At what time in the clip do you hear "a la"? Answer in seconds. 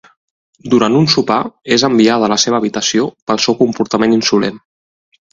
2.27-2.37